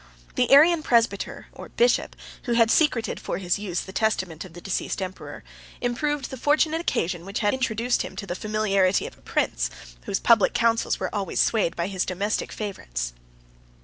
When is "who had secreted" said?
2.45-3.19